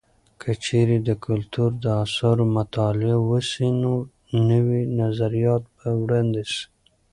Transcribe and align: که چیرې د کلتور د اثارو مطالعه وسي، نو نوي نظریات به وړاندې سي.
که 0.41 0.51
چیرې 0.63 0.97
د 1.07 1.09
کلتور 1.25 1.69
د 1.83 1.85
اثارو 2.03 2.45
مطالعه 2.57 3.17
وسي، 3.29 3.67
نو 3.81 3.93
نوي 4.49 4.81
نظریات 5.01 5.63
به 5.75 5.89
وړاندې 6.03 6.43
سي. 6.51 6.63